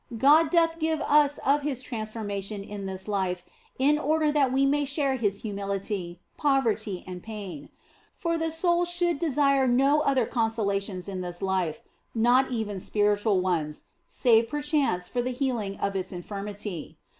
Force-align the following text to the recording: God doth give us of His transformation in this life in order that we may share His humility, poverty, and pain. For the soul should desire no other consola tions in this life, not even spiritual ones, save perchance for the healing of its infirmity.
God 0.17 0.49
doth 0.49 0.79
give 0.79 0.99
us 1.01 1.37
of 1.45 1.61
His 1.61 1.83
transformation 1.83 2.63
in 2.63 2.87
this 2.87 3.07
life 3.07 3.45
in 3.77 3.99
order 3.99 4.31
that 4.31 4.51
we 4.51 4.65
may 4.65 4.83
share 4.83 5.15
His 5.15 5.43
humility, 5.43 6.19
poverty, 6.37 7.03
and 7.05 7.21
pain. 7.21 7.69
For 8.15 8.35
the 8.35 8.49
soul 8.49 8.83
should 8.83 9.19
desire 9.19 9.67
no 9.67 9.99
other 9.99 10.25
consola 10.25 10.81
tions 10.81 11.07
in 11.07 11.21
this 11.21 11.43
life, 11.43 11.83
not 12.15 12.49
even 12.49 12.79
spiritual 12.79 13.41
ones, 13.41 13.83
save 14.07 14.47
perchance 14.47 15.07
for 15.07 15.21
the 15.21 15.29
healing 15.29 15.77
of 15.77 15.95
its 15.95 16.11
infirmity. 16.11 16.97